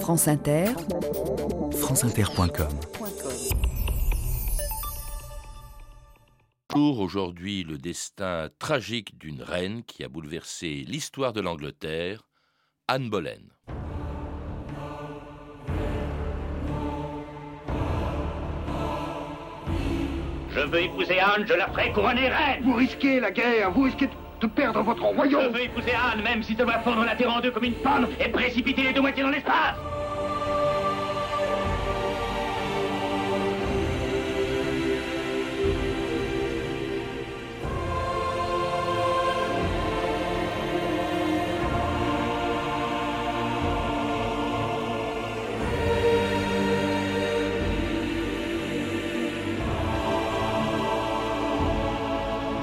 [0.00, 0.66] France Inter,
[1.72, 2.68] franceinter.com
[6.74, 12.28] Aujourd'hui, le destin tragique d'une reine qui a bouleversé l'histoire de l'Angleterre,
[12.86, 13.42] Anne Boleyn.
[20.50, 22.62] Je veux épouser Anne, je la ferai couronner reine.
[22.62, 24.08] Vous risquez la guerre, vous risquez
[24.40, 25.52] de perdre votre royaume.
[25.52, 27.74] Je veux épouser Anne, même si ça doit fondre la terre en deux comme une
[27.74, 29.76] pomme et précipiter les deux moitiés dans l'espace.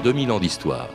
[0.04, 0.90] 2000 ans d'histoire.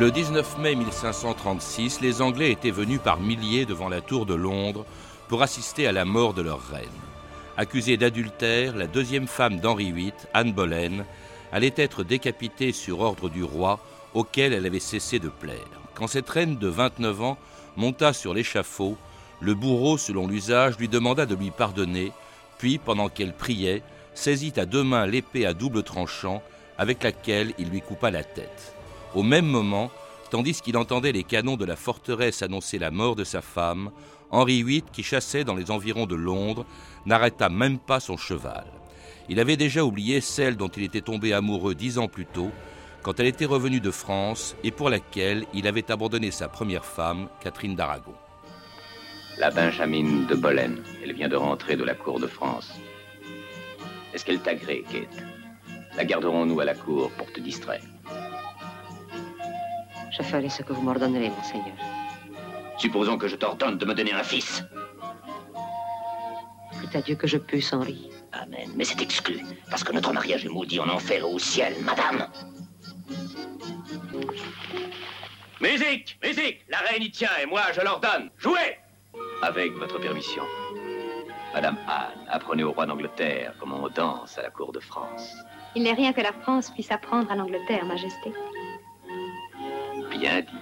[0.00, 4.86] Le 19 mai 1536, les Anglais étaient venus par milliers devant la tour de Londres
[5.28, 6.88] pour assister à la mort de leur reine.
[7.58, 11.04] Accusée d'adultère, la deuxième femme d'Henri VIII, Anne Boleyn,
[11.52, 13.78] allait être décapitée sur ordre du roi
[14.14, 15.68] auquel elle avait cessé de plaire.
[15.92, 17.38] Quand cette reine de 29 ans
[17.76, 18.96] monta sur l'échafaud,
[19.42, 22.10] le bourreau, selon l'usage, lui demanda de lui pardonner,
[22.56, 23.82] puis, pendant qu'elle priait,
[24.14, 26.42] saisit à deux mains l'épée à double tranchant
[26.78, 28.79] avec laquelle il lui coupa la tête.
[29.14, 29.90] Au même moment,
[30.30, 33.90] tandis qu'il entendait les canons de la forteresse annoncer la mort de sa femme,
[34.30, 36.64] Henri VIII, qui chassait dans les environs de Londres,
[37.06, 38.66] n'arrêta même pas son cheval.
[39.28, 42.50] Il avait déjà oublié celle dont il était tombé amoureux dix ans plus tôt,
[43.02, 47.28] quand elle était revenue de France et pour laquelle il avait abandonné sa première femme,
[47.40, 48.14] Catherine d'Aragon.
[49.38, 50.76] La Benjamine de Boleyn.
[51.02, 52.72] Elle vient de rentrer de la cour de France.
[54.12, 55.24] Est-ce qu'elle t'agrée, Kate?
[55.96, 57.82] La garderons-nous à la cour pour te distraire?
[60.20, 61.74] Je ferai ce que vous m'ordonnerez, monseigneur.
[62.76, 64.62] Supposons que je t'ordonne de me donner un fils.
[66.76, 68.10] Plût à Dieu que je puisse, Henri.
[68.32, 68.68] Amen.
[68.76, 72.26] Mais c'est exclu, parce que notre mariage est maudit en enfer ou au ciel, madame.
[75.58, 78.28] Musique Musique La reine y tient et moi je l'ordonne.
[78.36, 78.76] Jouez
[79.40, 80.42] avec votre permission.
[81.54, 85.34] Madame Anne, apprenez au roi d'Angleterre comment on danse à la cour de France.
[85.74, 88.34] Il n'est rien que la France puisse apprendre à l'Angleterre, Majesté.
[90.20, 90.60] Bien dit.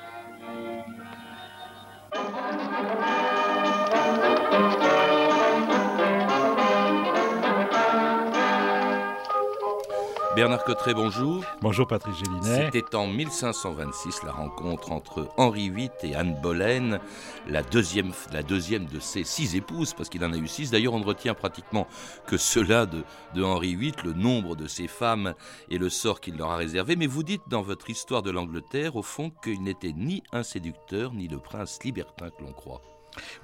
[10.38, 11.42] Bernard Cotteret, bonjour.
[11.62, 12.70] Bonjour Patrice Gélinet.
[12.72, 17.00] C'était en 1526 la rencontre entre Henri VIII et Anne Boleyn,
[17.48, 20.70] la deuxième, la deuxième de ses six épouses, parce qu'il en a eu six.
[20.70, 21.88] D'ailleurs, on ne retient pratiquement
[22.28, 23.02] que cela de,
[23.34, 25.34] de Henri VIII, le nombre de ses femmes
[25.70, 26.94] et le sort qu'il leur a réservé.
[26.94, 31.14] Mais vous dites dans votre histoire de l'Angleterre, au fond, qu'il n'était ni un séducteur,
[31.14, 32.80] ni le prince libertin que l'on croit.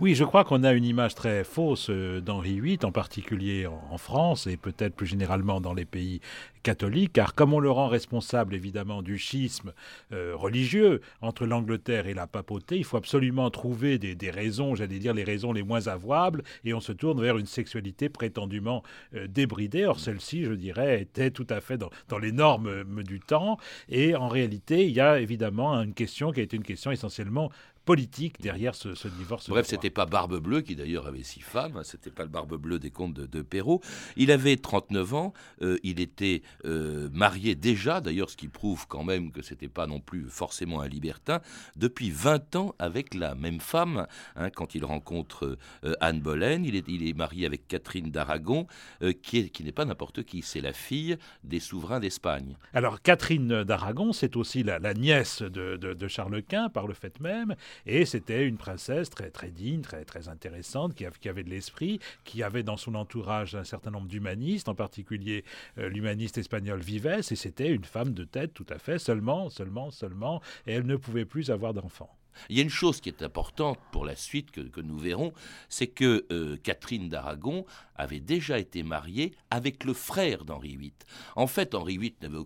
[0.01, 3.99] Oui, je crois qu'on a une image très fausse euh, d'Henri VIII, en particulier en
[3.99, 6.21] France et peut-être plus généralement dans les pays
[6.65, 9.73] catholiques, car comme on le rend responsable évidemment du schisme
[10.13, 15.15] euh, religieux entre l'Angleterre et la papauté, il faut absolument trouver des, raisons, j'allais dire
[15.15, 18.83] les raisons les moins avouables, et on se tourne vers une sexualité prétendument
[19.15, 19.85] euh, débridée.
[19.85, 23.59] Or, celle-ci, je dirais, était tout à fait dans, dans les normes du temps,
[23.89, 27.51] et en réalité, il y a évidemment une question qui a été une question essentiellement
[27.85, 29.49] politique derrière ce, divorce.
[29.49, 32.57] Bref, c'était pas Barbe Bleue qui d'ailleurs avait six femmes, hein, c'était pas le Barbe
[32.57, 33.83] Bleue des contes de, Perrault.
[34.17, 39.05] Il avait 39 ans, euh, il était euh, marié déjà, d'ailleurs, ce qui prouve quand
[39.05, 41.41] même que c'était pas non plus forcément un libertin,
[41.77, 44.07] depuis 20 ans avec la même femme.
[44.37, 48.67] Hein, quand il rencontre euh, Anne Boleyn, il est, il est marié avec Catherine d'Aragon,
[49.23, 52.57] qui, qui n'est pas n'importe qui, c'est la fille des souverains d'Espagne.
[52.73, 57.55] Alors Catherine d'Aragon, c'est aussi la, nièce de, de Charles Quint par le fait même,
[57.87, 62.01] et c'était une princesse très, très digne, très, très intéressante, qui, qui avait de l'esprit,
[62.25, 65.45] qui avait dans son entourage un certain nombre d'humanistes, en particulier
[65.79, 69.91] euh, l'humaniste espagnol Vives, et c'était une femme de tête tout à fait, seulement, seulement,
[69.91, 72.17] seulement, et elle ne pouvait plus avoir d'enfants.
[72.49, 75.33] Il y a une chose qui est importante pour la suite que, nous verrons,
[75.69, 77.65] c'est que euh, Catherine d'Aragon
[77.97, 80.93] avait déjà été mariée avec le frère d'Henri VIII.
[81.37, 82.37] En fait, Henri VIII n'avait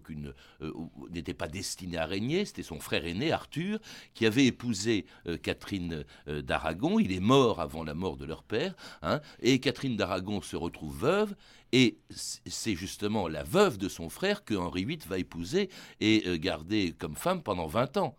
[0.62, 0.72] euh,
[1.10, 2.44] n'était pas destiné à régner.
[2.44, 3.78] C'était son frère aîné Arthur
[4.14, 6.98] qui avait épousé euh, Catherine d'Aragon.
[6.98, 10.98] Il est mort avant la mort de leur père, hein, et Catherine d'Aragon se retrouve
[10.98, 11.34] veuve.
[11.72, 15.68] Et c'est justement la veuve de son frère que Henri VIII va épouser
[16.00, 18.16] et garder comme femme pendant 20 ans.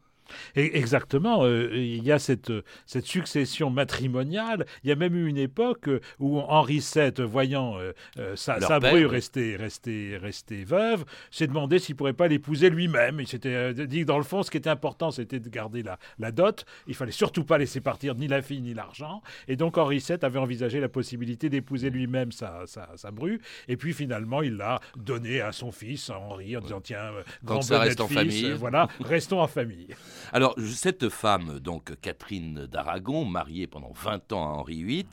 [0.56, 1.44] Exactement.
[1.44, 2.52] Euh, il y a cette,
[2.86, 4.66] cette succession matrimoniale.
[4.84, 5.90] Il y a même eu une époque
[6.20, 11.96] où Henri VII, voyant euh, sa, sa bru rester, rester, rester veuve, s'est demandé s'il
[11.96, 13.20] pourrait pas l'épouser lui-même.
[13.20, 15.98] Il s'était dit que dans le fond, ce qui était important, c'était de garder la,
[16.18, 16.66] la dot.
[16.88, 19.22] Il fallait surtout pas laisser partir ni la fille ni l'argent.
[19.48, 23.42] Et donc Henri VII avait envisagé la possibilité d'épouser lui-même sa, sa, sa, bru.
[23.68, 27.12] Et puis finalement, il l'a donné à son fils Henri en disant tiens,
[27.44, 28.52] grand ça reste en famille.
[28.54, 29.88] voilà, restons en famille.
[30.34, 35.06] Alors, cette femme, donc Catherine d'Aragon, mariée pendant 20 ans à Henri VIII,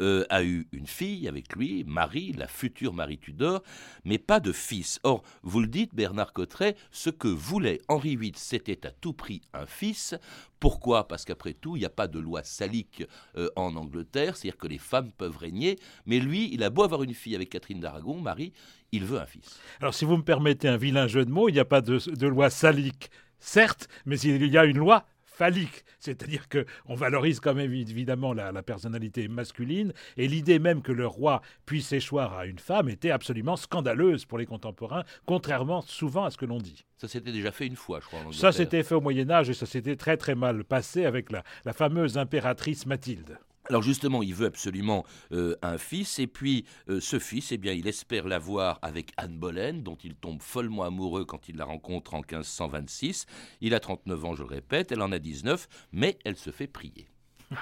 [0.00, 3.62] euh, a eu une fille avec lui, Marie, la future Marie Tudor,
[4.04, 5.00] mais pas de fils.
[5.02, 9.42] Or, vous le dites, Bernard Cotteret, ce que voulait Henri VIII, c'était à tout prix
[9.52, 10.14] un fils.
[10.60, 11.08] Pourquoi?
[11.08, 13.04] Parce qu'après tout, il n'y a pas de loi salique
[13.36, 17.02] euh, en Angleterre, c'est-à-dire que les femmes peuvent régner, mais lui, il a beau avoir
[17.02, 18.52] une fille avec Catherine d'Aragon, Marie,
[18.92, 19.60] il veut un fils.
[19.80, 22.26] Alors, si vous me permettez un vilain jeu de mots, il n'y a pas de
[22.26, 23.10] loi salique
[23.44, 25.04] certes, mais il y a une loi
[25.34, 30.92] phallique, c'est-à-dire que on valorise quand même évidemment la, personnalité masculine et l'idée même que
[30.92, 36.24] le roi puisse échoir à une femme était absolument scandaleuse pour les contemporains, contrairement souvent
[36.24, 36.84] à ce que l'on dit.
[36.98, 38.32] Ça s'était déjà fait une fois, je crois.
[38.32, 41.72] ça s'était fait au Moyen Âge et ça s'était très très mal passé avec la
[41.72, 43.38] fameuse impératrice Mathilde.
[43.70, 47.72] Alors justement, il veut absolument euh, un fils, et puis euh, ce fils, eh bien,
[47.72, 52.14] il espère l'avoir avec Anne Boleyn, dont il tombe follement amoureux quand il la rencontre
[52.14, 53.26] en 1526.
[53.62, 57.08] Il a 39 ans, je répète, elle en a 19, mais elle se fait prier.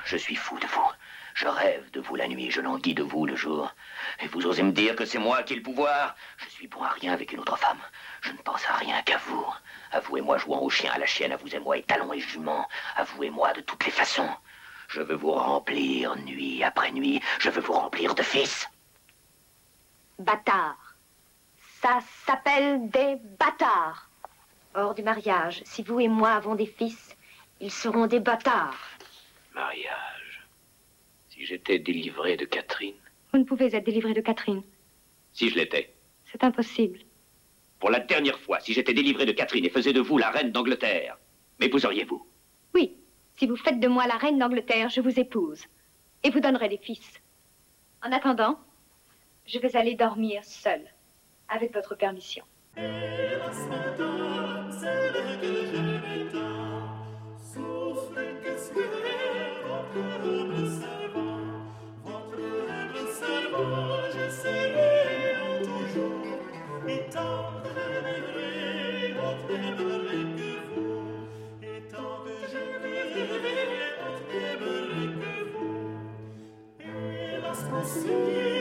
[0.05, 0.91] Je suis fou de vous.
[1.35, 3.75] Je rêve de vous la nuit, je languis de vous le jour.
[4.21, 6.15] Et vous osez me dire que c'est moi qui ai le pouvoir?
[6.37, 7.81] Je suis bon à rien avec une autre femme.
[8.21, 9.47] Je ne pense à rien qu'à vous.
[9.93, 12.13] À vous et moi jouant au chien, à la chienne, à vous et moi étalons
[12.13, 12.69] et jument.
[12.97, 14.29] À vous et moi de toutes les façons.
[14.93, 17.21] Je veux vous remplir nuit après nuit.
[17.41, 18.69] Je veux vous remplir de fils.
[20.19, 20.97] Bâtard.
[21.81, 24.11] Ça s'appelle des bâtards.
[24.75, 27.17] Hors du mariage, si vous et moi avons des fils,
[27.61, 28.77] ils seront des bâtards.
[29.55, 30.47] Mariage.
[31.31, 32.95] Si j'étais délivré de Catherine.
[33.33, 34.63] Vous ne pouvez être délivré de Catherine.
[35.33, 35.95] Si je l'étais.
[36.31, 36.99] C'est impossible.
[37.81, 40.53] Pour la dernière fois, si j'étais délivré de Catherine et faisais de vous la reine
[40.53, 41.17] d'Angleterre,
[41.61, 42.27] m'épouseriez-vous
[42.75, 42.97] Oui.
[43.37, 45.65] Si vous faites de moi la reine d'Angleterre, je vous épouse.
[46.23, 47.21] Et vous donnerai des fils.
[48.05, 48.59] En attendant,
[49.47, 50.87] je vais aller dormir seule,
[51.49, 52.45] avec votre permission.
[77.93, 78.52] see.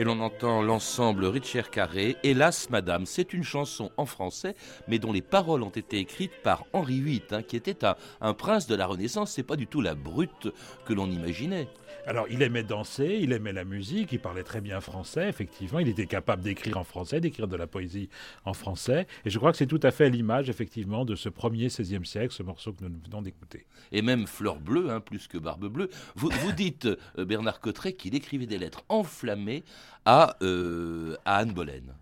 [0.00, 2.16] Et l'on entend l'ensemble Richard Carré.
[2.22, 4.56] Hélas, Madame, c'est une chanson en français,
[4.88, 8.32] mais dont les paroles ont été écrites par Henri VIII, hein, qui était un, un,
[8.32, 9.32] prince de la Renaissance.
[9.32, 10.48] C'est pas du tout la brute
[10.86, 11.68] que l'on imaginait.
[12.06, 15.78] Alors, il aimait danser, il aimait la musique, il parlait très bien français, effectivement.
[15.78, 18.08] Il était capable d'écrire en français, d'écrire de la poésie
[18.44, 19.06] en français.
[19.24, 22.32] Et je crois que c'est tout à fait l'image, effectivement, de ce premier 16e siècle,
[22.32, 23.66] ce morceau que nous venons d'écouter.
[23.92, 25.90] Et même Fleur Bleue, hein, plus que Barbe Bleue.
[26.16, 26.86] Vous, dites,
[27.18, 29.62] euh, Bernard Cotteret, qu'il écrivait des lettres enflammées
[30.04, 31.94] à, euh, à Anne Boleyn.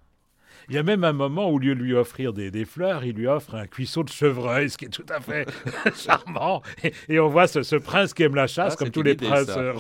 [0.69, 3.05] Il y a même un moment où, au lieu de lui offrir des, des, fleurs,
[3.05, 5.49] il lui offre un cuisseau de chevreuil, ce qui est tout à fait
[5.97, 6.63] charmant.
[7.09, 9.73] Et, on voit ce, prince qui aime la chasse, ah, comme tous les princes euh,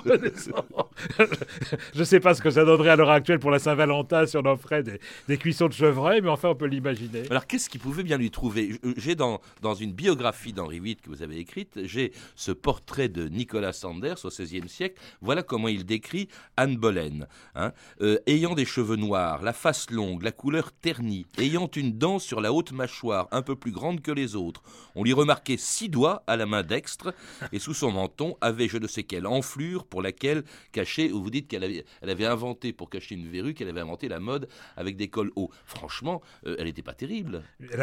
[1.95, 4.37] Je ne sais pas ce que ça donnerait à l'heure actuelle pour la Saint-Valentin si
[4.38, 7.23] on offrait des, des, cuissons de chevreuil, mais enfin, on peut l'imaginer.
[7.30, 8.80] Alors, qu'est-ce qu'il pouvait bien lui trouver?
[8.97, 13.28] J'ai dans, dans une biographie d'Henri VIII que vous avez écrite, j'ai ce portrait de
[13.28, 15.00] Nicolas Sanders au XVIe siècle.
[15.21, 17.26] Voilà comment il décrit Anne Boleyn.
[17.54, 17.73] Hein.
[18.00, 22.40] Euh, ayant des cheveux noirs, la face longue, la couleur ternie, ayant une dent sur
[22.40, 24.62] la haute mâchoire un peu plus grande que les autres.
[24.94, 27.14] On lui remarquait six doigts à la main dextre,
[27.52, 31.30] et sous son menton avait je ne sais quelle enflure pour laquelle cacher, ou vous
[31.30, 34.49] dites qu'elle avait, elle avait inventé pour cacher une verrue, qu'elle avait inventé la mode
[34.76, 35.50] avec des cols hauts.
[35.64, 37.42] Franchement, euh, elle n'était pas terrible.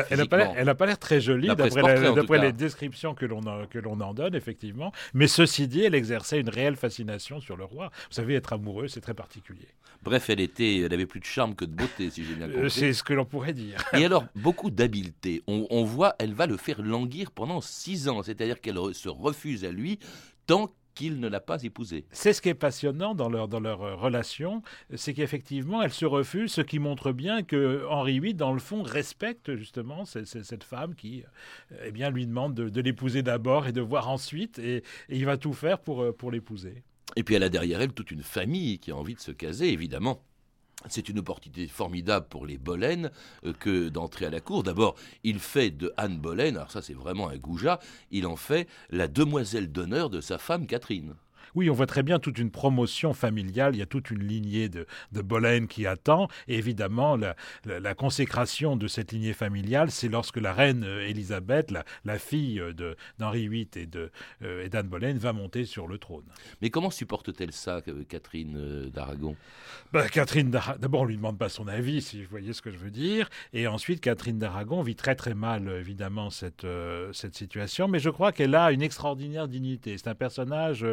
[0.09, 0.17] Elle
[0.65, 4.91] n'a pas l'air très jolie d'après les descriptions que l'on en donne, effectivement.
[5.13, 7.91] Mais ceci dit, elle exerçait une réelle fascination sur le roi.
[8.09, 9.67] Vous savez, être amoureux, c'est très particulier.
[10.03, 12.53] Bref, elle était, elle avait plus de charme que de beauté, si j'ai bien euh,
[12.53, 12.84] compris.
[12.85, 13.83] C'est ce que l'on pourrait dire.
[13.93, 15.41] Et alors, beaucoup d'habileté.
[15.47, 19.71] On, voit, elle va le faire languir pendant six ans, c'est-à-dire qu'elle se refuse à
[19.71, 19.97] lui
[20.45, 22.05] tant qu'il ne l'a pas épousée.
[22.11, 24.61] C'est ce qui est passionnant dans leur, dans leur euh, relation,
[24.93, 28.83] c'est qu'effectivement, elle se refuse, ce qui montre bien que Henri VIII, dans le fond,
[28.83, 31.23] respecte justement cette, femme qui
[31.83, 35.37] eh bien, lui demande de, l'épouser d'abord et de voir ensuite, et, et, il va
[35.37, 36.83] tout faire pour, pour l'épouser.
[37.15, 39.73] Et puis elle a derrière elle toute une famille qui a envie de se caser,
[39.73, 40.21] évidemment.
[40.89, 43.09] C'est une opportunité formidable pour les Boleyn
[43.45, 44.63] euh, que d'entrer à la cour.
[44.63, 47.79] D'abord, il fait de Anne Boleyn, alors ça c'est vraiment un goujat,
[48.11, 51.15] il en fait la demoiselle d'honneur de sa femme Catherine.
[51.55, 54.69] Oui, on voit très bien toute une promotion familiale, il y a toute une lignée
[54.69, 60.53] de, de qui attend, et évidemment, la, consécration de cette lignée familiale, c'est lorsque la
[60.53, 62.61] reine Élisabeth, la, fille
[63.19, 63.89] d'Henri VIII et
[64.43, 66.25] euh, d'Anne Boleyn, va monter sur le trône.
[66.61, 69.35] Mais comment supporte-t-elle ça, euh, Catherine euh, d'Aragon?
[69.93, 72.77] Ben, Catherine d'abord, on lui demande pas son avis, si vous voyez ce que je
[72.77, 76.67] veux dire, et ensuite, Catherine d'Aragon vit très très mal, évidemment, cette,
[77.13, 79.97] cette situation, mais je crois qu'elle a une extraordinaire dignité.
[79.97, 80.85] C'est un personnage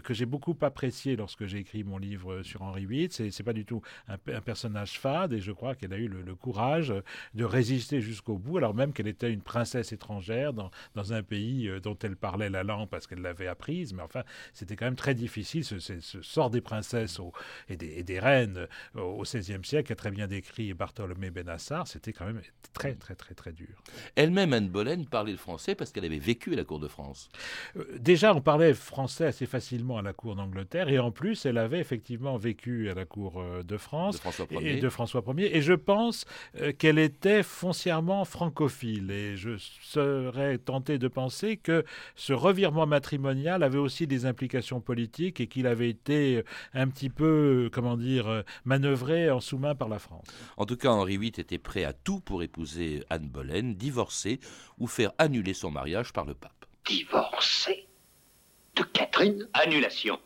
[0.00, 3.08] que j'ai beaucoup apprécié lorsque j'ai écrit mon livre sur Henri VIII.
[3.10, 6.34] C'est, c'est pas du tout un, personnage fade et je crois qu'elle a eu le,
[6.34, 6.94] courage
[7.34, 11.68] de résister jusqu'au bout, alors même qu'elle était une princesse étrangère dans, dans un pays
[11.68, 13.92] euh, dont elle parlait la langue parce qu'elle l'avait apprise.
[13.92, 14.22] Mais enfin,
[14.54, 15.64] c'était quand même très difficile.
[15.64, 17.20] Ce, ce sort des princesses
[17.68, 22.26] et, des, des, reines au XVIe siècle, a très bien décrit Bartholomé Benassar, c'était quand
[22.26, 22.40] même
[22.72, 23.82] très, très, très, très dur.
[24.14, 27.28] Elle-même, Anne Boleyn, parlait le français parce qu'elle avait vécu à la cour de France.
[27.76, 30.88] Euh, déjà, on parlait français assez facilement à la cour d'Angleterre.
[30.88, 34.20] Et en plus elle avait effectivement vécu à la cour euh, de France
[34.50, 35.56] et de François Ier.
[35.56, 36.24] Et je pense
[36.56, 39.10] euh, qu'elle était foncièrement francophile.
[39.10, 45.40] Et je serais tenté de penser que ce revirement matrimonial avait aussi des implications politiques
[45.40, 46.42] et qu'il avait été euh,
[46.74, 50.26] un petit peu comment dire manœuvré en sous-main par la France.
[50.56, 54.40] En tout cas Henri VIII était prêt à tout pour épouser Anne Boleyn, divorcer
[54.78, 56.66] ou faire annuler son mariage par le pape.
[56.86, 57.89] Divorcer?
[58.76, 60.18] De Catherine Annulation.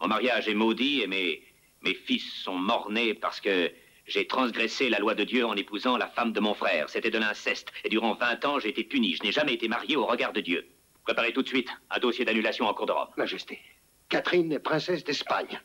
[0.00, 1.42] Mon mariage est maudit et mes,
[1.82, 3.70] mes fils sont morts-nés parce que
[4.06, 6.88] j'ai transgressé la loi de Dieu en épousant la femme de mon frère.
[6.88, 7.72] C'était de l'inceste.
[7.84, 9.14] Et durant 20 ans, j'ai été puni.
[9.14, 10.66] Je n'ai jamais été marié au regard de Dieu.
[11.04, 13.08] Préparez tout de suite un dossier d'annulation en cours de Rome.
[13.16, 13.60] Majesté,
[14.08, 15.60] Catherine est princesse d'Espagne.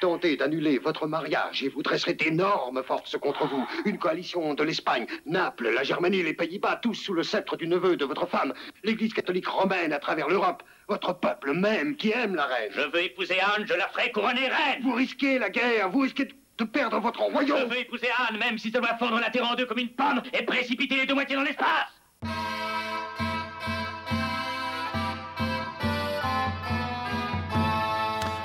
[0.00, 3.66] Tentez d'annuler votre mariage et vous dresserez d'énormes forces contre vous.
[3.84, 7.96] Une coalition de l'Espagne, Naples, la Germanie, les Pays-Bas, tous sous le sceptre du neveu
[7.98, 12.46] de votre femme, l'Église catholique romaine à travers l'Europe, votre peuple même qui aime la
[12.46, 12.72] reine.
[12.74, 14.82] Je veux épouser Anne, je la ferai couronner reine.
[14.82, 17.58] Vous risquez la guerre, vous risquez de perdre votre royaume.
[17.58, 19.90] Je veux épouser Anne, même si ça doit fondre la terre en deux comme une
[19.90, 22.00] pomme et précipiter les deux moitiés dans l'espace.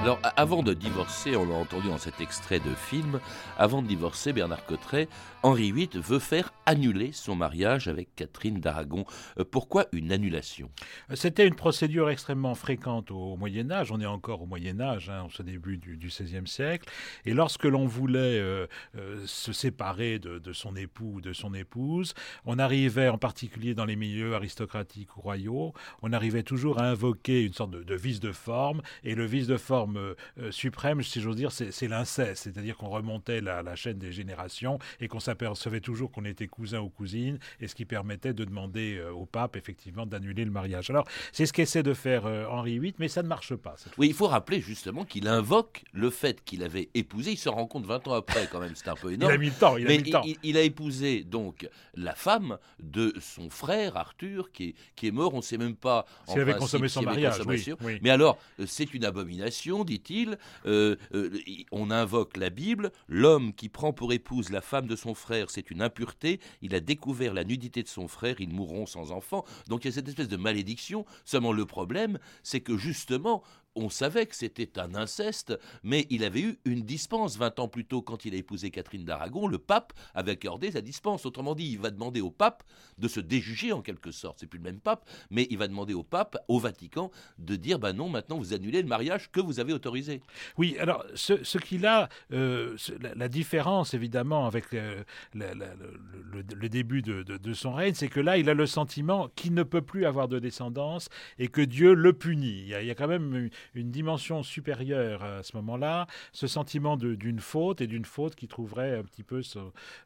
[0.06, 3.20] Alors, avant de divorcer, on l'a entendu dans cet extrait de film,
[3.58, 5.08] avant de divorcer, Bernard Cotteret,
[5.42, 9.06] Henri VIII veut faire annuler son mariage avec Catherine d'Aragon.
[9.40, 10.70] Euh, pourquoi une annulation?
[11.16, 13.92] C'était une procédure extrêmement fréquente au Moyen Âge.
[13.92, 16.88] On est encore au Moyen Âge, hein, au début du, XVIe siècle.
[17.26, 22.14] Et lorsque l'on voulait euh, euh, se séparer de, son époux ou de son épouse,
[22.46, 27.44] on arrivait, en particulier dans les milieux aristocratiques ou royaux, on arrivait toujours à invoquer
[27.44, 28.84] une sorte de, de vice de forme.
[29.04, 32.44] Et le vice de forme euh, suprême, si j'ose dire, c'est l'inceste.
[32.44, 36.90] C'est-à-dire qu'on remontait la, chaîne des générations et qu'on s'apercevait toujours qu'on était cousin ou
[36.90, 40.90] cousine, et ce qui permettait de demander euh, au pape, effectivement, d'annuler le mariage.
[40.90, 43.76] Alors, c'est ce qu'essaie de faire euh, Henri VIII, mais ça ne marche pas.
[43.98, 47.68] Oui, il faut rappeler justement qu'il invoque le fait qu'il avait épousé, il se rend
[47.68, 49.32] compte 20 ans après, quand même, c'est un peu énorme.
[49.34, 50.24] il a mis le temps, il a mis le temps.
[50.44, 55.34] Il, a épousé donc la femme de son frère Arthur, qui est, qui est mort,
[55.34, 56.06] on ne sait même pas.
[56.28, 60.38] S'il avait consommé son mariage, oui, Mais alors, c'est une abomination, dit-il.
[60.66, 61.38] Euh, euh,
[61.72, 62.92] on invoque la Bible.
[63.08, 66.40] L'homme qui prend pour épouse la femme de son frère, c'est une impureté.
[66.62, 68.36] Il a découvert la nudité de son frère.
[68.40, 69.46] Ils mourront sans enfant.
[69.68, 71.06] Donc il y a cette espèce de malédiction.
[71.24, 73.44] Seulement le problème, c'est que justement,
[73.76, 77.86] on savait que c'était un inceste, mais il avait eu une dispense 20 ans plus
[77.86, 79.48] tôt quand il a épousé Catherine d'Aragon.
[79.48, 81.26] Le pape avait accordé sa dispense.
[81.26, 82.64] Autrement dit, il va demander au pape
[82.98, 84.40] de se déjuger en quelque sorte.
[84.40, 87.80] C'est plus le même pape, mais il va demander au pape, au Vatican, de dire
[87.80, 90.22] bah non, maintenant vous annulez le mariage que vous avez autorisé.
[90.58, 92.78] Oui, alors ce, qu'il a, euh,
[93.16, 95.04] la, différence évidemment avec euh,
[95.34, 99.82] le, début de, son règne, c'est que là, il a le sentiment qu'il ne peut
[99.82, 102.66] plus avoir de descendance et que Dieu le punit.
[102.68, 107.82] Il y a quand même une dimension supérieure à ce moment-là, ce sentiment d'une faute
[107.82, 109.42] et d'une faute qui trouverait un petit peu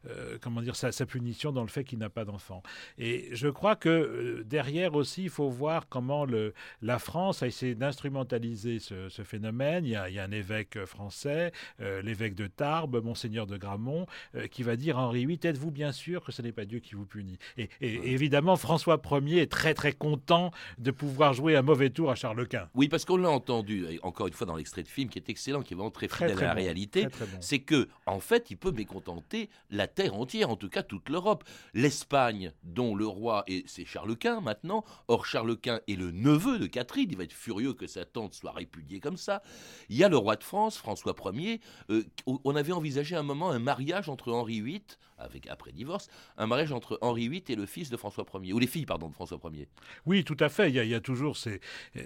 [0.08, 2.62] euh, comment dire, sa, punition dans le fait qu'il n'a pas d'enfant.
[2.98, 7.46] Et je crois que euh, derrière aussi, il faut voir comment le, la France a
[7.46, 9.84] essayé d'instrumentaliser ce, phénomène.
[9.84, 13.56] Il y, a, il y, a, un évêque français, euh, l'évêque de Tarbes, monseigneur de
[13.56, 14.06] Gramont,
[14.50, 17.06] qui va dire Henri VIII, êtes-vous bien sûr que ce n'est pas Dieu qui vous
[17.06, 17.38] punit?
[17.56, 22.10] Et, et, évidemment, François Ier est très très content de pouvoir jouer un mauvais tour
[22.10, 22.68] à Charles Quint.
[22.74, 25.28] Oui, parce qu'on l'a entendu entendu, encore une fois dans l'extrait de film qui est
[25.28, 27.08] excellent, qui est vraiment très fidèle à la réalité,
[27.40, 31.44] c'est que en fait, il peut mécontenter la terre entière, en tout cas toute l'Europe.
[31.74, 34.84] L'Espagne, dont le roi et c'est Charles Quint maintenant.
[35.08, 37.08] Or Charles Quint est le neveu de Catherine.
[37.10, 39.42] Il va être furieux que sa tante soit répudiée comme ça.
[39.88, 41.60] Il y a le roi de France, François Ier.
[41.90, 44.82] Euh, on avait envisagé un moment un mariage entre Henri VIII,
[45.20, 48.58] avec après divorce, un mariage entre Henri VIII et le fils de François Ier ou
[48.58, 49.68] les filles pardon de François Ier.
[50.06, 50.70] Oui, tout à fait.
[50.70, 51.60] Il y a, toujours ces,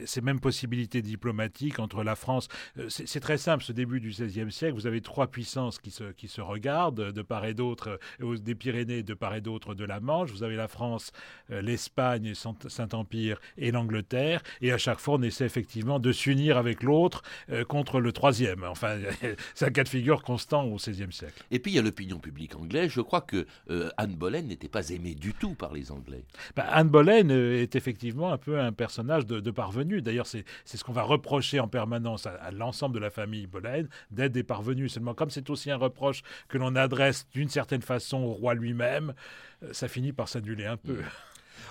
[0.04, 2.48] ces, mêmes possibilités diplomatiques entre la France.
[2.78, 3.64] Euh, c'est très simple.
[3.64, 7.22] Ce début du XVIe siècle, vous avez trois puissances qui se, qui se regardent de
[7.22, 10.30] part et d'autre, euh, des Pyrénées de part et d'autre de la Manche.
[10.30, 11.12] Vous avez la France,
[11.48, 14.42] l'Espagne, Saint-Empire et l'Angleterre.
[14.60, 17.22] Et à chaque fois, on essaie effectivement de s'unir avec l'autre
[17.68, 18.64] contre le troisième.
[18.64, 18.98] Enfin,
[19.54, 21.44] c'est un cas de figure constant au XVIe siècle.
[21.50, 22.90] Et puis il y a l'opinion publique anglaise.
[22.90, 26.24] Je crois que euh, Anne Boleyn n'était pas aimée du tout par les Anglais.
[26.56, 30.02] Bah, Anne Boleyn euh, est effectivement un peu un personnage de, parvenu.
[30.02, 34.32] D'ailleurs, c'est ce qu'on va reprocher en permanence à, l'ensemble de la famille Boleyn d'être
[34.32, 34.92] des parvenus.
[34.92, 39.14] Seulement, comme c'est aussi un reproche que l'on adresse d'une certaine façon au roi lui-même,
[39.62, 40.98] euh, ça finit par s'annuler un peu.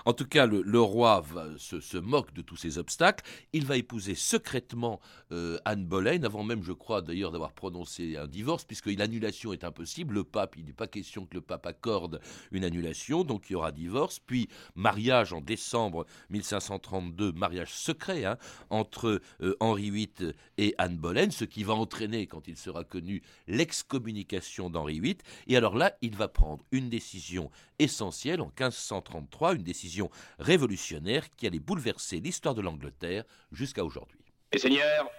[0.05, 1.23] En tout cas, le, roi
[1.57, 3.23] se, moque de tous ces obstacles.
[3.53, 4.99] Il va épouser secrètement
[5.31, 9.63] euh, Anne Boleyn, avant même, je crois, d'ailleurs, d'avoir prononcé un divorce, puisque l'annulation est
[9.63, 10.15] impossible.
[10.15, 12.19] Le pape, il n'est pas question que le pape accorde
[12.51, 14.19] une annulation, donc il y aura divorce.
[14.19, 18.37] Puis mariage en décembre 1532, mariage secret hein,
[18.69, 23.21] entre euh, Henri VIII et Anne Boleyn, ce qui va entraîner, quand il sera connu,
[23.47, 25.17] l'excommunication d'Henri VIII.
[25.47, 29.92] Et alors là, il va prendre une décision essentielle en 1533, une décision
[30.39, 34.19] révolutionnaire qui allait bouleverser l'histoire de l'Angleterre jusqu'à aujourd'hui.
[34.55, 35.09] Seigneurs,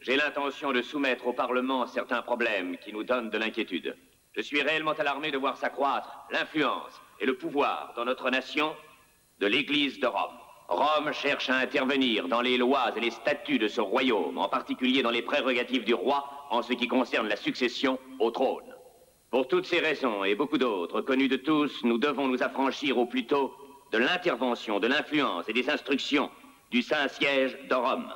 [0.00, 3.96] j'ai l'intention de soumettre au Parlement certains problèmes qui nous donnent de l'inquiétude.
[4.34, 8.74] Je suis réellement alarmé de voir s'accroître l'influence et le pouvoir dans notre nation
[9.40, 10.38] de l'Église de Rome.
[10.68, 15.02] Rome cherche à intervenir dans les lois et les statuts de ce royaume, en particulier
[15.02, 18.74] dans les prérogatives du roi en ce qui concerne la succession au trône.
[19.30, 23.06] Pour toutes ces raisons et beaucoup d'autres connues de tous, nous devons nous affranchir au
[23.06, 23.54] plus tôt
[23.92, 26.30] de l'intervention, de l'influence et des instructions
[26.70, 28.12] du Saint-Siège de Rome.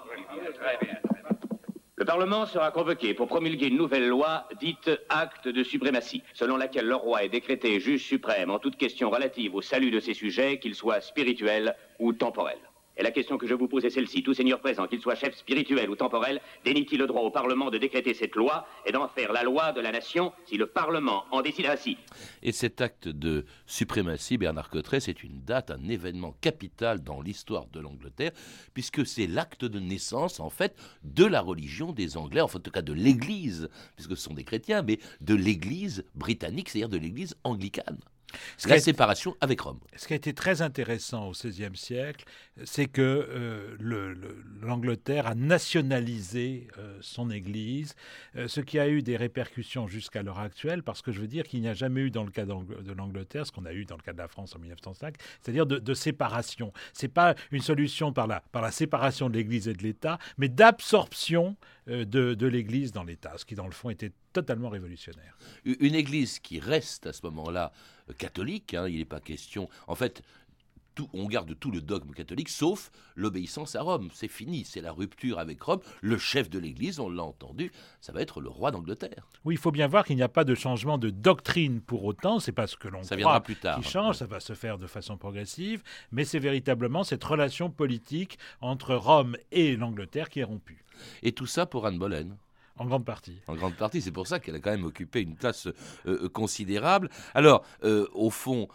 [1.96, 6.86] Le Parlement sera convoqué pour promulguer une nouvelle loi dite acte de suprématie, selon laquelle
[6.86, 10.58] le roi est décrété juge suprême en toute question relative au salut de ses sujets,
[10.58, 12.69] qu'ils soient spirituels ou temporels.
[13.00, 14.22] Et la question que je vous pose est celle-ci.
[14.22, 17.78] Tout seigneur présent, qu'il soit chef spirituel ou temporel, dénie-t-il le droit au Parlement de
[17.78, 21.40] décréter cette loi et d'en faire la loi de la nation si le Parlement en
[21.40, 21.96] décide ainsi?
[22.42, 27.68] Et cet acte de suprématie, Bernard Cotteret, c'est une date, un événement capital dans l'histoire
[27.68, 28.32] de l'Angleterre,
[28.74, 32.70] puisque c'est l'acte de naissance, en fait, de la religion des Anglais, enfin, en tout
[32.70, 37.34] cas de l'Église, puisque ce sont des chrétiens, mais de l'Église britannique, c'est-à-dire de l'Église
[37.44, 37.98] anglicane
[38.66, 39.80] la séparation avec Rome.
[39.96, 42.24] Ce qui a été très intéressant au XVIe siècle,
[42.64, 43.76] c'est que euh,
[44.60, 47.94] l'Angleterre a nationalisé euh, son Église,
[48.36, 51.44] euh, ce qui a eu des répercussions jusqu'à l'heure actuelle, parce que je veux dire
[51.44, 53.96] qu'il n'y a jamais eu dans le cas de l'Angleterre ce qu'on a eu dans
[53.96, 56.72] le cas de la France en 1905, c'est-à-dire de, de, séparation.
[56.92, 60.48] C'est pas une solution par la, par la séparation de l'Église et de l'État, mais
[60.48, 61.56] d'absorption
[61.90, 65.36] de, de l'Église dans l'État, ce qui dans le fond était totalement révolutionnaire.
[65.64, 67.72] Une Église qui reste à ce moment-là
[68.18, 68.74] catholique.
[68.74, 69.68] Hein, il n'est pas question.
[69.86, 70.22] En fait,
[70.94, 74.08] tout, on garde tout le dogme catholique, sauf l'obéissance à Rome.
[74.12, 75.80] C'est fini, c'est la rupture avec Rome.
[76.00, 79.28] Le chef de l'Église, on l'a entendu, ça va être le roi d'Angleterre.
[79.44, 82.40] Oui, il faut bien voir qu'il n'y a pas de changement de doctrine pour autant.
[82.40, 83.80] C'est pas ce que l'on croit plus tard.
[83.80, 84.16] qui change.
[84.16, 89.36] Ça va se faire de façon progressive, mais c'est véritablement cette relation politique entre Rome
[89.52, 90.84] et l'Angleterre qui est rompue.
[91.22, 92.36] Et tout ça pour Anne Boleyn.
[92.80, 93.36] En grande partie.
[93.46, 95.74] En grande partie, c'est pour ça qu'elle a quand même occupé une place euh,
[96.06, 97.10] euh, considérable.
[97.34, 98.68] Alors, euh, au fond,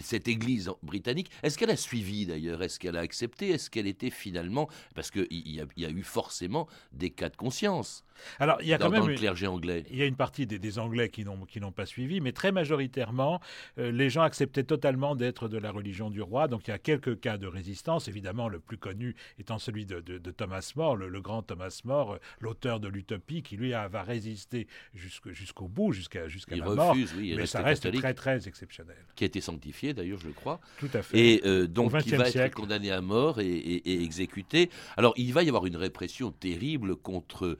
[0.00, 2.62] cette Église britannique, est-ce qu'elle a suivi d'ailleurs?
[2.62, 3.50] Est-ce qu'elle a accepté?
[3.50, 4.70] Est-ce qu'elle était finalement...
[4.94, 8.04] Parce qu'il y, y, a eu forcément des cas de conscience.
[8.38, 9.84] Alors, il y a quand même le clergé anglais.
[9.90, 13.40] Il y a une partie des, Anglais qui n'ont pas suivi, mais très majoritairement,
[13.78, 16.46] euh, les gens acceptaient totalement d'être de la religion du roi.
[16.46, 18.06] Donc, il y a quelques cas de résistance.
[18.08, 20.00] Évidemment, le plus connu étant celui de,
[20.30, 24.66] Thomas More, le, grand Thomas More, euh, l'auteur de l'Utopie, qui lui a, va résister
[24.94, 26.76] jusqu'au bout, jusqu'à jusqu'à la refuse,
[27.12, 27.20] mort.
[27.20, 28.96] Oui, mais ça reste très très exceptionnel.
[29.16, 30.60] Qui a été sanctifié d'ailleurs, je crois.
[30.78, 31.18] Tout à fait.
[31.18, 34.70] Et euh, donc, qui va être condamné à mort et, et, exécuté.
[34.96, 37.58] Alors, il va y avoir une répression terrible contre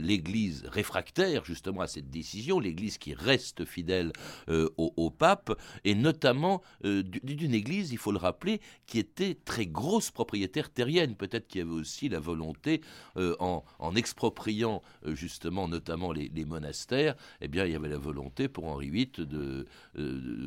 [0.00, 4.12] l'Église réfractaire justement à cette décision, l'Église qui reste fidèle
[4.48, 5.52] au, pape,
[5.84, 11.14] et notamment d'une Église, il faut le rappeler, qui était très grosse propriétaire terrienne.
[11.14, 12.80] Peut-être qu'il y avait aussi la volonté,
[13.16, 13.62] en,
[13.94, 19.26] expropriant justement notamment les, monastères, eh bien il y avait la volonté pour Henri VIII
[19.26, 19.66] de,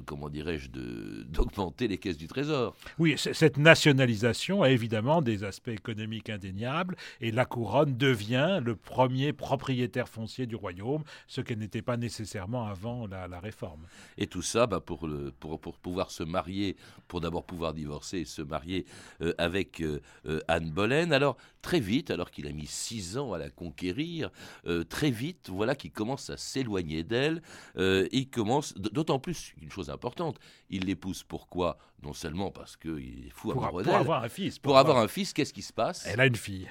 [0.06, 2.76] comment dirais-je, d'augmenter les caisses du Trésor.
[3.00, 9.34] Oui, cette nationalisation a évidemment des aspects économiques indéniables et la couronne devient le premier
[9.44, 13.82] propriétaire foncier du royaume, ce qu'elle n'était pas nécessairement avant la, réforme.
[14.18, 15.06] Et tout ça bah, pour,
[15.82, 16.78] pouvoir se marier,
[17.10, 18.86] pour d'abord pouvoir divorcer et se marier
[19.22, 21.12] euh, avec euh, euh, Anne Boleyn.
[21.12, 24.30] Alors très vite, alors qu'il a mis six ans à la conquérir,
[24.90, 27.42] très vite, voilà qu'il commence à s'éloigner d'elle.
[27.76, 30.38] il commence, d'autant plus une chose importante,
[30.70, 31.78] il l'épouse pourquoi?
[32.04, 34.60] Non seulement parce qu'il est fou pour, amoureux Pour avoir un fils.
[34.60, 36.06] Pour, avoir un fils, qu'est-ce qui se passe?
[36.06, 36.68] Elle a une fille.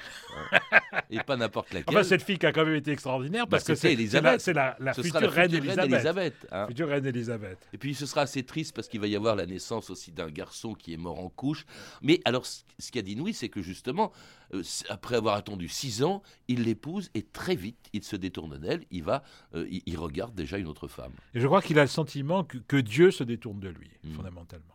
[1.09, 1.97] Et pas n'importe laquelle.
[1.97, 4.77] Enfin, cette fille qui a quand même été extraordinaire parce bah, que c'est la, la,
[4.79, 6.35] la, future reine Elisabeth.
[6.51, 6.67] Hein.
[6.67, 7.59] Future reine Elisabeth.
[7.73, 10.29] Et puis ce sera assez triste parce qu'il va y avoir la naissance aussi d'un
[10.29, 11.65] garçon qui est mort en couche.
[12.03, 14.13] Mais alors, ce qu'a dit Louis, c'est que justement,
[14.53, 18.85] euh, après avoir attendu six ans, il l'épouse et très vite, il se détourne d'elle.
[18.91, 19.23] Il va,
[19.55, 21.13] euh, il, regarde déjà une autre femme.
[21.35, 24.15] Et je crois qu'il a le sentiment que, Dieu se détourne de lui, hmm.
[24.15, 24.75] fondamentalement.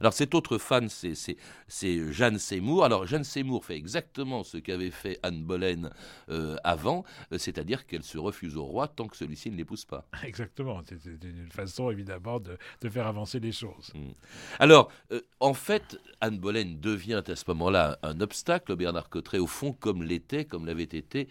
[0.00, 2.84] Alors cette autre fan, c'est Jeanne Seymour.
[2.84, 5.90] Alors Jeanne Seymour fait exactement ce qu'avait fait Anne Boleyn
[6.28, 10.06] euh, avant, euh, c'est-à-dire qu'elle se refuse au roi tant que celui-ci ne l'épouse pas.
[10.24, 12.56] Exactement, c'est une façon évidemment de,
[12.88, 13.92] faire avancer les choses.
[13.94, 14.10] Hmm.
[14.58, 19.46] Alors euh, en fait, Anne Boleyn devient à ce moment-là un obstacle, Bernard Cotteret, au
[19.46, 21.28] fond comme l'était, comme l'avait été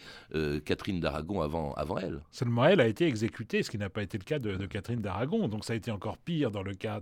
[0.66, 2.22] Catherine d'Aragon avant, avant elle.
[2.32, 5.02] Seulement elle a été exécutée, ce qui n'a pas été le cas de, de Catherine
[5.02, 7.02] d'Aragon, donc ça a été encore pire dans le cas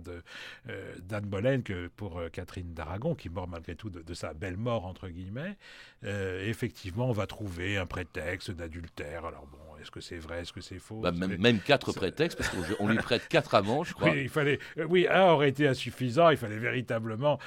[1.02, 4.86] d'Anne Boleyn que pour euh, Catherine d'Aragon, qui meurt malgré tout de, sa belle mort,
[4.86, 5.56] entre guillemets.
[6.04, 9.24] Euh, effectivement, on va trouver un prétexte d'adultère.
[9.24, 12.50] Alors bon, est-ce que c'est vrai, est-ce que c'est faux bah, même, quatre prétextes, parce
[12.50, 14.10] qu'on lui prête quatre amants, je crois.
[14.10, 17.38] Oui, il fallait, euh, oui, un aurait été insuffisant, il fallait véritablement...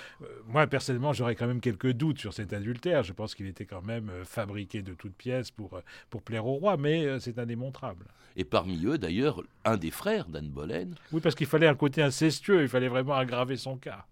[0.47, 3.03] moi, personnellement, j'aurais quand même quelques doutes sur cet adultère.
[3.03, 6.77] Je pense qu'il était quand même fabriqué de toutes pièces pour, pour plaire au roi,
[6.77, 8.05] mais c'est indémontrable.
[8.35, 10.91] Et parmi eux, d'ailleurs, un des frères d'Anne Boleyn.
[11.11, 14.05] Oui, parce qu'il fallait un côté incestueux, il fallait vraiment aggraver son cas.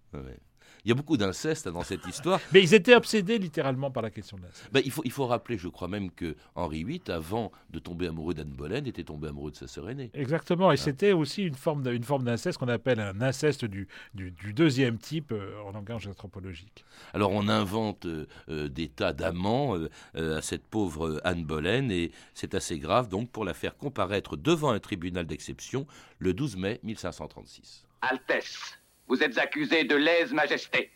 [0.84, 2.40] Il y a beaucoup d'inceste dans cette histoire.
[2.52, 4.70] Mais ils étaient obsédés littéralement par la question de l'inceste.
[4.72, 8.06] Ben, il, faut, il faut rappeler, je crois même que Henri VIII, avant de tomber
[8.06, 10.10] amoureux d'Anne Boleyn, était tombé amoureux de sa sœur aînée.
[10.14, 10.76] Exactement, et ah.
[10.76, 15.60] c'était aussi une forme, forme d'inceste qu'on appelle un inceste du, du, deuxième type euh,
[15.62, 16.84] en langage anthropologique.
[17.14, 19.76] Alors on invente euh, euh, des tas d'amants
[20.14, 24.70] à cette pauvre Anne Boleyn, et c'est assez grave donc pour la faire comparaître devant
[24.70, 25.86] un tribunal d'exception
[26.18, 27.86] le 12 mai 1536.
[28.02, 28.79] Altesse
[29.10, 30.92] vous êtes accusé de lèse-majesté.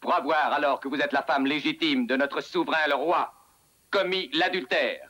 [0.00, 3.32] Pour avoir, alors que vous êtes la femme légitime de notre souverain le roi,
[3.92, 5.08] commis l'adultère.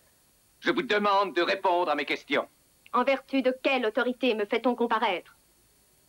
[0.61, 2.47] Je vous demande de répondre à mes questions.
[2.93, 5.35] En vertu de quelle autorité me fait-on comparaître?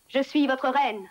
[0.10, 1.08] Je suis votre reine.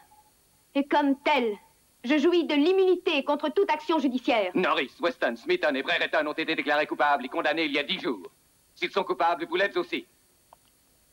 [0.75, 1.57] Et comme telle,
[2.05, 4.51] je jouis de l'immunité contre toute action judiciaire.
[4.55, 8.01] Norris, Weston, Smithon et Brereton ont été déclarés coupables et condamnés il y a dix
[8.01, 8.31] jours.
[8.75, 10.07] S'ils sont coupables, vous l'êtes aussi.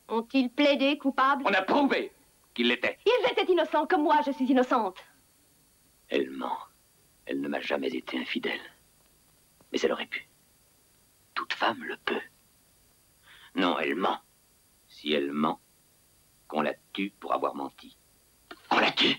[0.08, 1.44] Ont-ils plaidé coupables?
[1.46, 2.12] On a prouvé
[2.54, 2.98] qu'il l'était.
[3.04, 5.04] Ils étaient innocents comme moi, je suis innocente.
[6.08, 6.58] Elle ment.
[7.26, 8.60] Elle ne m'a jamais été infidèle.
[9.72, 10.28] Mais elle aurait pu.
[11.34, 12.20] Toute femme le peut.
[13.56, 14.18] Non, elle ment.
[14.88, 15.60] Si elle ment,
[16.48, 17.96] qu'on la tue pour avoir menti.
[18.68, 19.16] Qu'on la tue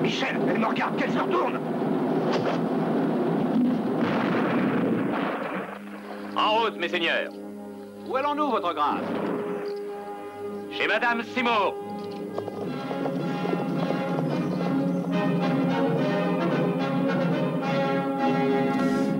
[0.00, 1.60] Michel, elle me regarde, qu'elle se retourne
[6.36, 7.32] En route, mes seigneurs.
[8.06, 9.23] Où allons-nous, votre grâce?
[10.76, 11.74] Chez Madame Seymour.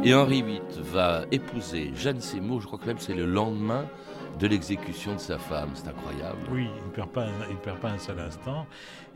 [0.03, 3.87] Et Henri VIII va épouser Jeanne Seymour, je crois que même c'est le lendemain
[4.39, 5.71] de l'exécution de sa femme.
[5.75, 6.41] C'est incroyable.
[6.51, 8.67] Oui, il ne perd pas, il perd pas un seul instant.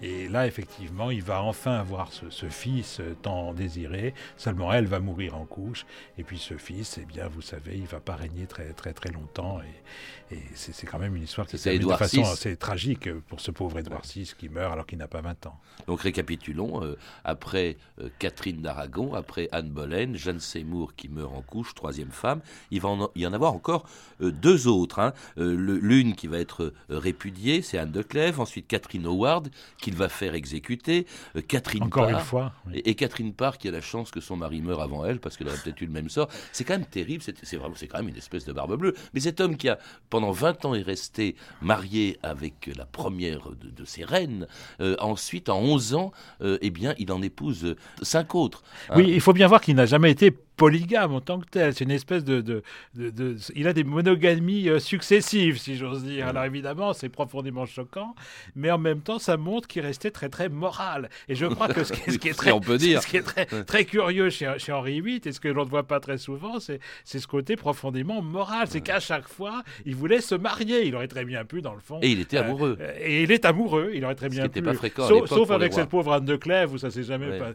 [0.02, 4.14] Et là, effectivement, il va enfin avoir ce, fils tant désiré.
[4.37, 5.87] Seulement, elle va mourir en couche.
[6.18, 9.11] Et puis, ce fils, eh bien, vous savez, il va pas régner très, très, très
[9.11, 9.61] longtemps.
[9.61, 13.50] Et, et c'est quand même une histoire qui est de façon assez tragique pour ce
[13.50, 15.58] pauvre Édouard VI qui meurt alors qu'il n'a pas 20 ans.
[15.87, 16.84] Donc, récapitulons.
[16.84, 22.11] Euh, après euh, Catherine d'Aragon, après Anne Boleyn, Jeanne Seymour qui meurt en couche, troisième
[22.11, 23.87] femme, il va y en avoir encore
[24.20, 24.98] euh, deux autres.
[24.98, 25.12] Hein.
[25.37, 28.40] L'une qui va être répudiée, c'est Anne de Clèves.
[28.40, 31.07] Ensuite, Catherine Howard qui qu'il va faire exécuter.
[31.37, 32.53] Euh, Catherine Encore Parr, une fois.
[32.74, 35.37] Et, et Catherine Parr qui a la chance que son mari meure avant elle, parce
[35.37, 36.29] qu'elle aurait peut-être eu le même sort.
[36.53, 38.94] C'est quand même terrible, c'est vraiment, c'est quand même une espèce de barbe bleue.
[39.14, 39.79] Mais cet homme qui a,
[40.11, 44.46] pendant 20 ans, est resté marié avec la première de, de ses reines,
[44.81, 48.62] euh, ensuite, en 11 ans, euh, eh bien, il en épouse cinq autres.
[48.90, 48.94] hein?
[48.96, 51.73] Oui, il faut bien voir qu'il n'a jamais été polygame en tant que tel.
[51.73, 52.62] C'est une espèce de, de,
[52.94, 56.27] de- de- Il a des monogamies euh, successives, si j'ose dire.
[56.29, 58.14] Alors évidemment, c'est profondément choquant,
[58.55, 61.09] mais en même temps, ça montre qu'il restait très très moral.
[61.29, 63.01] Et je crois que ce qui, ce qui est très, on peut dire.
[63.03, 65.71] ce qui est très, très curieux chez, chez Henri VIII, et ce que l'on ne
[65.71, 68.66] voit pas très souvent, c'est c'est ce côté profondément moral.
[68.68, 70.87] C'est qu'à chaque fois, il voulait se marier.
[70.87, 72.01] Il aurait très bien pu, dans le fond.
[72.03, 72.77] Et il était euh, amoureux.
[72.81, 73.92] euh, et il est amoureux.
[73.94, 74.61] Il aurait très Ce bien pu.
[74.61, 77.38] pas fréquent sauf avec cette pauvre Anne de Clèves, où ça s'est jamais Ouais.
[77.38, 77.53] pas-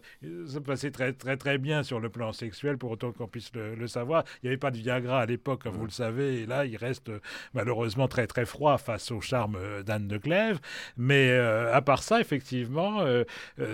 [0.47, 3.75] ça passait très, très, très bien sur le plan sexuel, pour autant qu'on puisse le,
[3.75, 4.23] le savoir.
[4.41, 6.77] Il n'y avait pas de Viagra à l'époque, comme vous le savez, et là, il
[6.77, 7.19] reste euh,
[7.53, 10.59] malheureusement très, très froid face au charme euh, d'Anne de Clèves.
[10.97, 13.23] Mais euh, à part ça, effectivement, euh,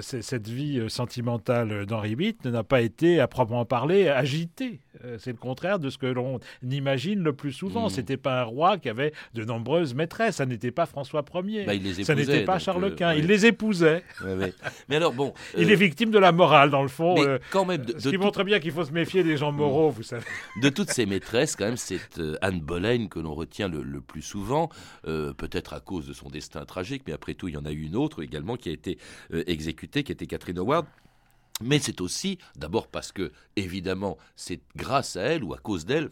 [0.01, 4.79] cette vie sentimentale d'Henri VIII n'a pas été, à proprement parler, agitée.
[5.17, 7.87] C'est le contraire de ce que l'on imagine le plus souvent.
[7.87, 7.89] Mm.
[7.89, 10.37] C'était pas un roi qui avait de nombreuses maîtresses.
[10.37, 11.63] Ça n'était pas François Ier.
[11.65, 13.13] Bah, il les ça épousait, n'était pas Charles euh, Quint.
[13.13, 14.03] Il les épousait.
[14.23, 14.53] Ouais, ouais.
[14.89, 15.33] Mais alors, bon.
[15.57, 17.15] Il est victime de la morale, dans le fond.
[17.15, 19.37] mais quand même, de, ce de qui tout- montre bien qu'il faut se méfier des
[19.37, 20.25] gens moraux, vous savez.
[20.61, 24.21] de toutes ces maîtresses, quand même, c'est euh, Anne Boleyn que l'on retient le, plus
[24.21, 24.69] souvent,
[25.07, 27.71] euh, peut-être à cause de son destin tragique, mais après tout, il y en a
[27.71, 28.97] eu une autre également qui a été
[29.33, 30.85] euh, exécutée, qui était Catherine Howard.
[31.61, 36.11] Mais c'est aussi, d'abord parce que, évidemment, c'est grâce à elle ou à cause d'elle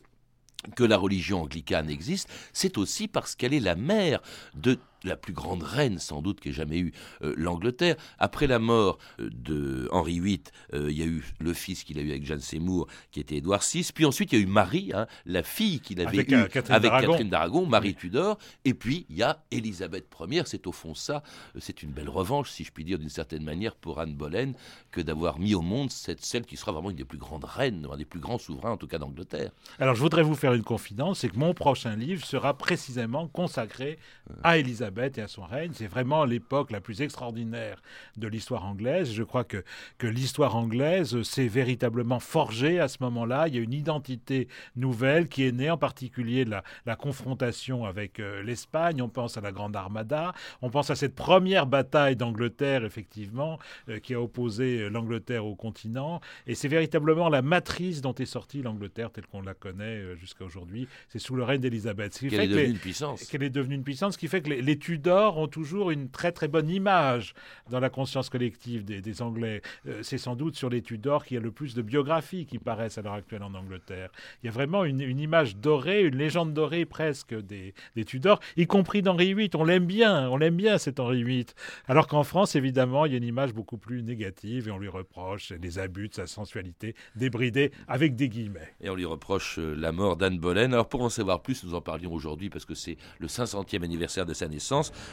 [0.76, 4.22] que la religion anglicane existe, c'est aussi parce qu'elle est la mère
[4.56, 7.96] de la plus grande reine sans doute qu'ait jamais eu euh, l'Angleterre.
[8.20, 12.00] Après la mort euh, de Henri VIII, euh, il y a eu le fils qu'il
[12.00, 13.90] a eu avec Jeanne Seymour, qui était Édouard VI.
[13.94, 16.76] Puis ensuite, il y a eu Marie, hein, la fille qu'il avait Avec, eue Catherine
[16.76, 17.12] avec d'Aragon.
[17.12, 18.38] Catherine d'Aragon, Marie Tudor.
[18.66, 20.44] Et puis, il y a Élisabeth Ier.
[20.46, 21.24] C'est au fond ça.
[21.60, 24.54] C'est une belle revanche, si je puis dire, d'une certaine manière, pour Anne Boleyn,
[24.92, 27.88] que d'avoir mis au monde cette, celle qui sera vraiment une des plus grandes reines,
[27.92, 29.52] un des plus grands souverains, en tout cas d'Angleterre.
[29.80, 34.00] Alors, je voudrais vous faire une confidence, c'est que mon prochain livre sera précisément consacré
[34.44, 34.87] à Élisabeth
[35.17, 35.71] et à son règne.
[35.73, 37.82] C'est vraiment l'époque la plus extraordinaire
[38.17, 39.12] de l'histoire anglaise.
[39.13, 39.63] Je crois que,
[39.97, 43.47] que l'histoire anglaise s'est véritablement forgée à ce moment-là.
[43.47, 47.86] Il y a une identité nouvelle qui est née, en particulier de la, la confrontation
[47.86, 49.02] avec euh, l'Espagne.
[49.02, 50.34] On pense à la Grande Armada.
[50.62, 55.56] On pense à cette première bataille d'Angleterre, effectivement, euh, qui a opposé euh, l'Angleterre au
[55.56, 56.21] continent.
[56.45, 60.88] Et c'est véritablement la matrice dont est sortie l'Angleterre telle qu'on la connaît jusqu'à aujourd'hui.
[61.10, 62.17] C'est sous le règne d'Élisabeth.
[62.19, 63.23] Qu'elle est devenue les- une puissance.
[63.26, 66.10] qu'elle est devenue une puissance, ce qui fait que les, les Tudors ont toujours une
[66.10, 67.34] très très bonne image
[67.70, 69.62] dans la conscience collective des, Anglais.
[69.88, 72.60] Euh, c'est sans doute sur les Tudors qu'il y a le plus de biographies qui
[72.60, 74.10] paraissent à l'heure actuelle en Angleterre.
[74.42, 78.40] Il y a vraiment une, une image dorée, une légende dorée presque des, des Tudors,
[78.58, 79.50] y compris d'Henri VIII.
[79.56, 81.46] On l'aime bien, on l'aime bien cet Henri VIII.
[81.88, 84.88] Alors qu'en France, évidemment, il y a une image beaucoup plus négative et on lui
[84.88, 88.74] reproche les abus de sa sensualité débridée avec des guillemets.
[88.82, 90.74] Et on lui reproche euh, la mort d'Anne Boleyn.
[90.74, 94.26] Alors pour en savoir plus, nous en parlions aujourd'hui parce que c'est le 500e anniversaire
[94.26, 94.67] de sa naissance.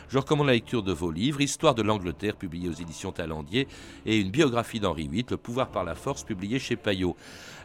[0.09, 3.69] Je recommande la lecture de vos livres, Histoire de l'Angleterre, publié aux éditions Talendier,
[4.07, 7.17] et une biographie d'Henri VIII, Le pouvoir par la force, publié chez Payot.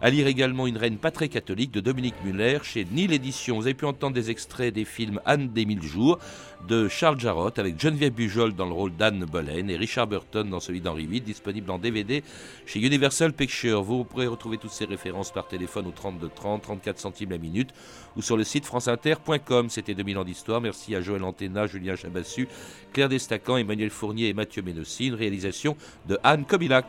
[0.02, 3.58] À lire également Une reine pas très catholique de Dominique Muller chez Nil Éditions.
[3.58, 6.19] Vous avez pu entendre des extraits des films Anne des Mille Jours
[6.67, 10.60] de Charles Jarrott avec Geneviève Bujol dans le rôle d'Anne Boleyn et Richard Burton dans
[10.60, 12.23] celui d'Henri VIII, disponible en DVD
[12.65, 13.82] chez Universal Pictures.
[13.82, 17.69] Vous pourrez retrouver toutes ces références par téléphone au 32 30, 34 centimes la minute
[18.15, 19.69] ou sur le site franceinter.com.
[19.69, 20.62] C'était 2000 ans d'histoire.
[20.62, 22.47] Merci à Joël Antena, Julien Julien Chabassu,
[22.93, 25.75] Claire Destacan, Emmanuel Fournier et Mathieu Ménossine, réalisation
[26.07, 26.85] de Anne Kobilac.